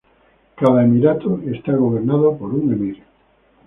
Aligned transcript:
Cada 0.55 0.81
emirato 0.81 1.41
está 1.45 1.73
gobernado 1.75 2.35
por 2.35 2.55
un 2.55 2.73
emir. 2.73 3.03